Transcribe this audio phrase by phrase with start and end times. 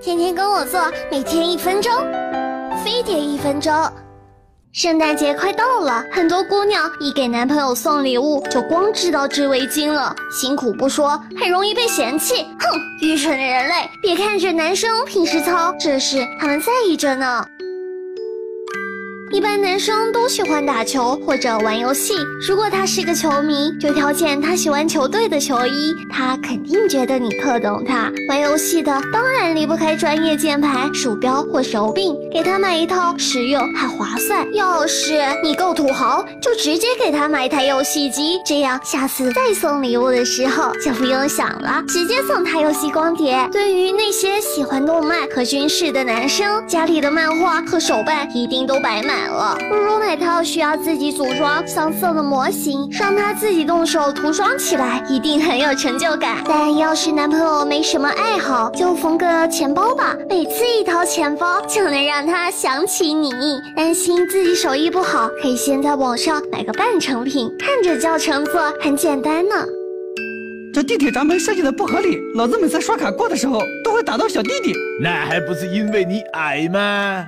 [0.00, 0.80] 天天跟我做，
[1.10, 1.92] 每天一分钟，
[2.84, 3.72] 飞碟一分钟。
[4.72, 12.42] 圣诞节快到了，很多姑娘一给男朋友送礼物，就光知道织围巾了，辛苦不说，还容易被嫌弃。
[12.58, 13.88] 哼，愚蠢的人类！
[14.02, 17.46] 别看这男生平时糙，这事他们在意着呢。
[19.32, 22.14] 一般男生都喜欢打球或者玩游戏。
[22.46, 28.10] 如果他是个球迷，就挑件他喜欢球队的球衣，他肯定觉得你特懂他。
[28.28, 34.46] 玩游戏的当然离不开专业键盘、鼠标或手柄，给他买一套实用还划算。
[34.54, 43.46] 要是你够土豪，就直接给他买台游戏机，这样下次再送礼物的时候就不用想了，直接送他游戏光碟。
[43.50, 49.15] 对于那些喜欢动漫和军事的男生，家里的漫画和手办一定都摆满。
[49.16, 56.36] 买了，不如买套需要自己组装上色的模型，让他自己动手涂装起来，一定很有成就感。
[56.46, 63.32] 但要是男朋友没什么爱好，就缝个钱包吧，每次一掏钱包就能让他想起你。
[63.74, 69.54] 担心自己手艺不好，可以先在网上买个半成品，看着教程做，很简单呢。
[70.74, 74.74] 这地铁闸门设计的不合理，老子每次刷卡过的时候都会打到小弟弟。
[75.02, 77.26] 那还不是因为你矮吗？